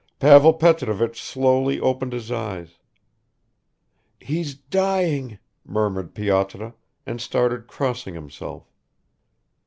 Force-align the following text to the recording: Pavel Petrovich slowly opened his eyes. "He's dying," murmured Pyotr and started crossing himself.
Pavel 0.17 0.53
Petrovich 0.55 1.21
slowly 1.21 1.79
opened 1.79 2.11
his 2.11 2.31
eyes. 2.31 2.79
"He's 4.19 4.55
dying," 4.55 5.37
murmured 5.63 6.15
Pyotr 6.15 6.73
and 7.05 7.21
started 7.21 7.67
crossing 7.67 8.15
himself. 8.15 8.63